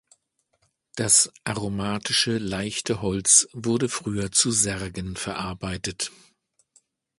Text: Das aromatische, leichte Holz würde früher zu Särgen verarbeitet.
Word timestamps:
Das 0.95 1.31
aromatische, 1.43 2.39
leichte 2.39 3.03
Holz 3.03 3.47
würde 3.53 3.87
früher 3.87 4.31
zu 4.31 4.49
Särgen 4.49 5.15
verarbeitet. 5.15 6.11